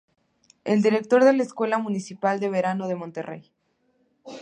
Director 0.65 1.23
de 1.23 1.31
la 1.33 1.43
Escuela 1.43 1.77
Municipal 1.77 2.39
de 2.39 2.49
Verano 2.49 2.87
de 2.87 2.95
Monterrey. 2.95 3.51